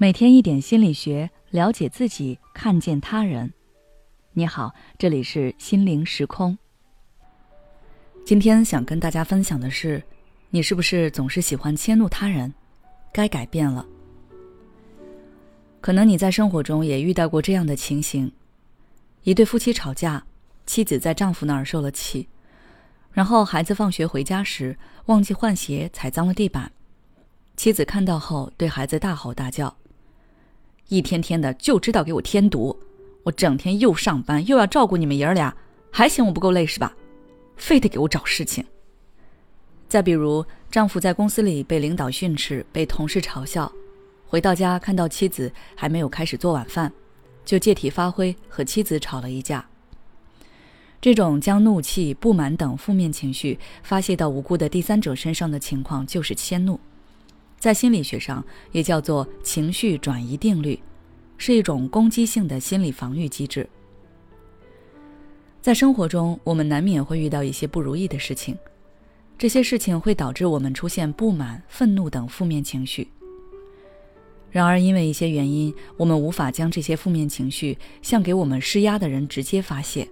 [0.00, 3.52] 每天一点心理学，了解自己，看见他人。
[4.32, 6.56] 你好，这里是心灵时空。
[8.24, 10.00] 今天想跟大家分享的是，
[10.50, 12.54] 你是不是总是喜欢迁怒他人？
[13.12, 13.84] 该改变了。
[15.80, 18.30] 可能你在生活中也遇到过这样的情形：
[19.24, 20.24] 一对夫妻吵架，
[20.64, 22.28] 妻子在丈夫那儿受了气，
[23.10, 26.70] 然后孩子放学回家时忘记换鞋，踩脏了地板，
[27.56, 29.76] 妻子看到后对孩子大吼大叫。
[30.88, 32.78] 一天天的就知道给我添堵，
[33.22, 35.54] 我整天又上班又要照顾你们爷儿俩，
[35.90, 36.96] 还嫌我不够累是吧？
[37.56, 38.64] 非得给我找事情。
[39.86, 43.70] 再比如，丈夫在公司里被领导训斥，被同事嘲笑，
[44.26, 46.92] 回到家看到妻子还没有开始做晚饭，
[47.44, 49.66] 就借题发挥和妻子吵了一架。
[51.00, 56.80] 这种将怒气、不满等负面情绪发泄到无辜的第三者身上的情况，就是迁怒。
[57.58, 60.78] 在心理学上也叫做情绪转移定律，
[61.36, 63.68] 是一种攻击性的心理防御机制。
[65.60, 68.56] 在生活中，我们难免会遇到一些不如意的事情，
[69.36, 73.08] 这些事情会导致我们出现不满、愤怒等负面情绪。
[74.50, 80.08] 然而，因为一些原因，我们无法将这些负面情绪向给我们施压的人直接发泄。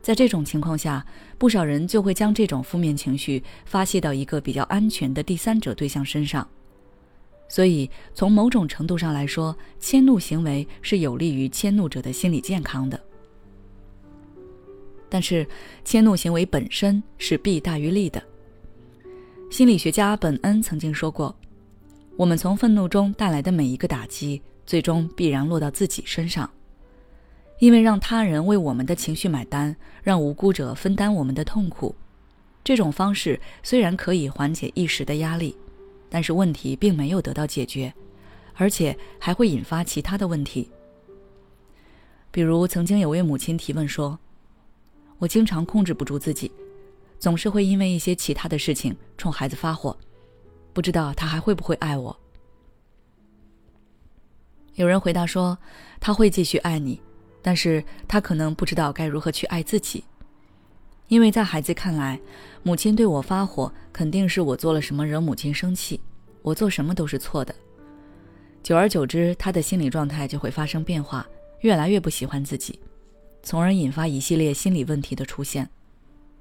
[0.00, 1.04] 在这种情况下，
[1.36, 6.46] 不少人就会将这种负面情绪发泄到一个比较安全的第三者对象身上。
[7.48, 13.00] 所以，从某种程度上来说，迁怒行为是有利于迁怒者的心理健康的。
[15.08, 15.46] 但是，
[15.84, 18.22] 迁怒行为本身是弊大于利的。
[19.50, 21.34] 心理学家本恩曾经说过
[22.18, 26.48] ：“我们从愤怒中带来的每一个打击，最终必然落到自己身上。”
[27.58, 31.94] 因为让他人为我们的情绪买单，让无辜者分担我们的痛苦，
[32.62, 35.56] 这种方式虽然可以缓解一时的压力，
[36.08, 37.92] 但是问题并没有得到解决，
[38.54, 40.70] 而且还会引发其他的问题。
[42.30, 44.16] 比如，曾经有位母亲提问说
[45.18, 46.52] ：“我经常控制不住自己，
[47.18, 49.98] 总是会因为一些其他的事情冲孩子发火，
[50.72, 52.16] 不知道他还会不会爱我？”
[54.76, 55.58] 有人回答说
[55.98, 57.00] ：“他会继续爱你。”
[57.48, 60.04] 但是他可能不知道该如何去爱自己，
[61.06, 62.20] 因为在孩子看来，
[62.62, 65.98] 母亲对我发火，肯定是我做了什么惹母亲生气，
[66.42, 67.54] 我做什么都是错的。
[68.62, 71.26] 久而久之，他的心理状态就会发生变化，
[71.60, 72.78] 越来越不喜欢自己，
[73.42, 75.66] 从而引发一系列心理问题的出现。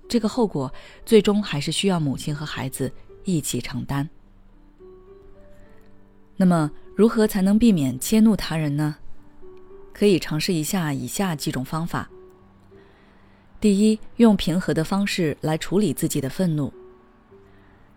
[0.09, 0.69] 这个后果
[1.05, 2.91] 最终还是需要母亲和孩子
[3.23, 4.09] 一起承担。
[6.35, 8.97] 那么，如何才能避免迁怒他人呢？
[9.97, 12.07] 可以尝试一下以下几种方法。
[13.59, 16.71] 第一，用平和的方式来处理自己的愤怒。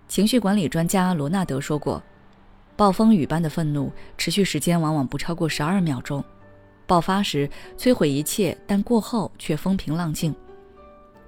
[0.09, 2.03] 情绪管理专家罗纳德说过
[2.75, 6.25] ：“暴风雨般的愤怒持续时间往往不超过十二秒钟，
[6.87, 10.35] 爆发时摧毁一切，但过后却风平浪静。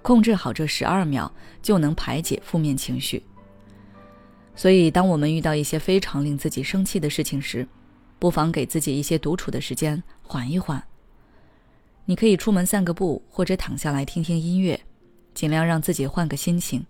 [0.00, 1.30] 控制好这十二秒，
[1.60, 3.22] 就能排解负面情绪。
[4.56, 7.68] 所以，当我们遇到一些非常令自己生气的事情时，
[8.22, 10.80] 不妨给自己一些独处的时间，缓一缓。
[12.04, 14.80] 你可以出门散个步，或者躺下来听听音乐，
[15.34, 16.86] 尽量让自己换个心情。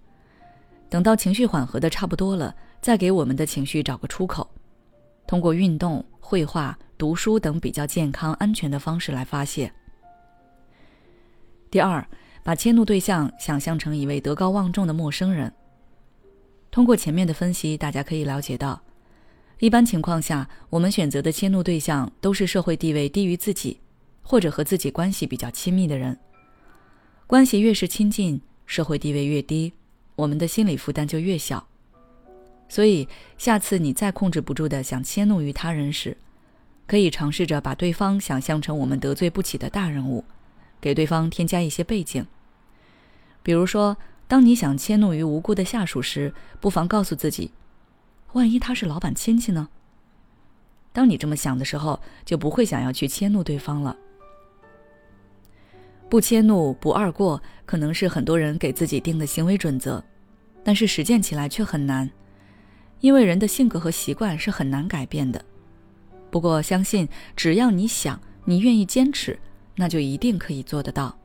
[0.90, 4.46] 等到情绪缓和的差不多了，再给我们的情绪找个出口，
[5.26, 9.72] 通过运动、绘画、读书等比较健康、安全的方式来发泄。
[11.70, 12.06] 第二，
[12.44, 15.50] 把迁怒对象想象成一位德高望重的陌生人。
[16.70, 18.78] 通过前面的分析，大家可以了解到。
[19.62, 23.78] 一般情况下，我们选择的迁怒对象都是社会地位低于自己，
[24.20, 26.18] 或者和自己关系比较亲密的人。
[27.28, 29.72] 关系越是亲近，社会地位越低，
[30.16, 31.64] 我们的心理负担就越小。
[32.68, 33.06] 所以，
[33.38, 36.16] 下次你再控制不住的想迁怒于他人时，
[36.88, 40.24] 可以尝试着把对方想象成我们得罪不起的大人物，
[40.80, 42.26] 给对方添加一些背景。
[43.44, 43.96] 比如说，
[44.26, 47.52] 当你想迁怒于无辜的下属时，不妨告诉自己。
[48.32, 49.68] 万一他是老板亲戚呢？
[50.92, 53.96] 当你这么想的时候，就不会想要去迁怒对方了。
[56.08, 60.04] 不迁怒、不二过，可能是很多人给自己定的行为准则，
[60.62, 62.10] 但是实践起来却很难，
[63.00, 65.42] 因为人的性格和习惯是很难改变的。
[66.30, 69.38] 不过，相信只要你想，你愿意坚持，
[69.76, 71.16] 那就一定可以做得到。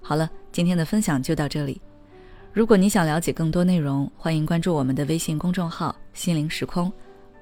[0.00, 1.80] 好了，今天的分享就到这里。
[2.56, 6.90] 如果你想了解更多内容，欢迎关注我们的微信公众号“心灵时空”，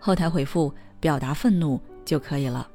[0.01, 2.67] 后台回复“表达愤怒”就可以了。